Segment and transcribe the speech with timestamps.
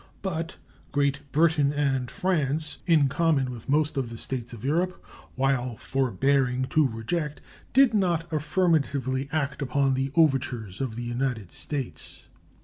[0.23, 0.55] But
[0.91, 4.93] Great Britain and France, in common with most of the States of Europe,
[5.35, 7.39] while forbearing to reject,
[7.71, 12.29] did not affirmatively act upon the overtures of the United States.